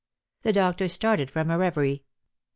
The 0.41 0.51
doctor 0.51 0.87
started 0.87 1.29
from 1.29 1.51
a 1.51 1.59
reverie. 1.59 2.01